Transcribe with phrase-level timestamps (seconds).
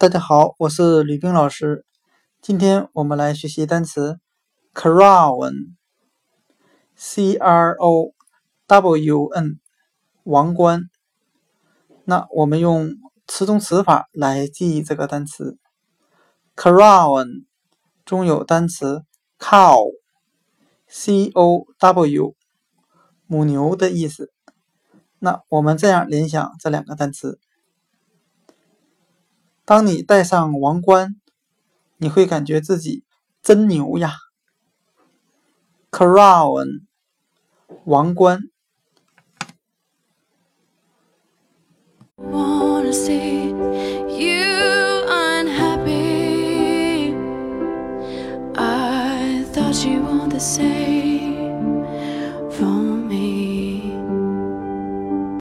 [0.00, 1.84] 大家好，我是吕冰老师。
[2.40, 4.18] 今天我们来学习单词
[4.72, 5.74] crown，c
[7.34, 8.14] r o
[8.66, 9.60] w n，
[10.22, 10.88] 王冠。
[12.04, 12.94] 那我们用
[13.26, 15.58] 词中词法来记忆这个单词
[16.56, 17.44] crown
[18.06, 19.04] 中有单词
[19.38, 22.34] cow，c o w，
[23.26, 24.32] 母牛的意思。
[25.18, 27.38] 那我们这样联想这两个单词。
[29.70, 31.14] 当你戴上王冠，
[31.98, 33.04] 你会感觉自己
[33.40, 34.14] 真牛呀
[35.92, 36.80] ！Crown，
[37.84, 38.50] 王冠。
[50.40, 51.19] say